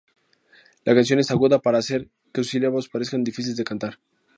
La 0.83 0.95
canción 0.95 1.19
es 1.19 1.29
aguda 1.29 1.59
para 1.59 1.77
hacer 1.77 2.09
que 2.33 2.41
sus 2.43 2.49
sílabas 2.49 2.87
parezcan 2.87 3.23
difíciles 3.23 3.55
de 3.55 3.63
cantar. 3.65 3.99